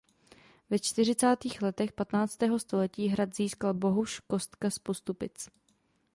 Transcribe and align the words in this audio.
Ve 0.69 0.79
čtyřicátých 0.79 1.61
letech 1.61 1.91
patnáctého 1.91 2.59
století 2.59 3.07
hrad 3.07 3.35
získal 3.35 3.73
Bohuš 3.73 4.19
Kostka 4.19 4.69
z 4.69 4.79
Postupic. 4.79 5.49